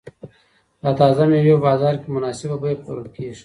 [0.81, 3.39] دا تازه مېوې په بازار کې په مناسبه بیه پلورل کیږي.